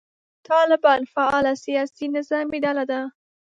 طالبان 0.49 1.01
فعاله 1.13 1.53
سیاسي 1.65 2.05
نظامي 2.15 2.59
ډله 2.65 2.83
ده. 2.91 3.01